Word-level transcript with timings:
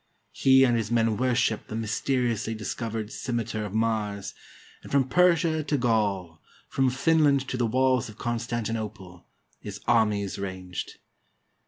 He 0.31 0.63
and 0.63 0.75
his 0.75 0.89
men 0.89 1.15
worshiped 1.15 1.67
the 1.67 1.75
mysteriously 1.75 2.55
discovered 2.55 3.11
scimitar 3.11 3.65
of 3.65 3.75
Mars, 3.75 4.33
and 4.81 4.91
from 4.91 5.07
Persia 5.07 5.63
to 5.65 5.77
Gaul, 5.77 6.41
from 6.67 6.89
Finland 6.89 7.47
to 7.49 7.55
the 7.55 7.67
walls 7.67 8.09
of 8.09 8.17
Constantinople, 8.17 9.27
his 9.59 9.79
armies 9.87 10.39
ranged. 10.39 10.97